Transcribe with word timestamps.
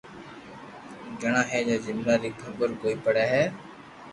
گھِڙا 1.19 1.41
ھي 1.51 1.59
جي 1.67 1.75
جملئ 1.85 2.15
ري 2.21 2.31
خبر 2.41 2.69
ڪوئي 2.81 2.95
پڙي 3.03 3.25
ھي 3.33 3.43